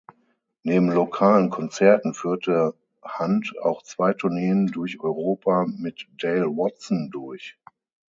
[0.63, 7.55] Neben lokalen Konzerten führte Hand auch zwei Tourneen durch Europa mit Dale Watson durch.